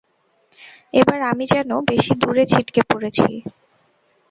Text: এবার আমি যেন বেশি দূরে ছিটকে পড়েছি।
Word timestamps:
এবার 0.93 1.19
আমি 1.31 1.45
যেন 1.51 1.69
বেশি 1.89 2.13
দূরে 2.21 2.43
ছিটকে 2.51 2.81
পড়েছি। 2.89 3.27